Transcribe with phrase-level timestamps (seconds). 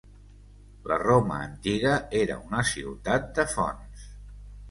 [0.91, 1.91] La Roma antiga
[2.21, 4.09] era una ciutat de fonts.